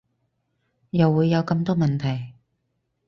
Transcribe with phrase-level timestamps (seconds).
[0.89, 2.33] 又會有咁多問題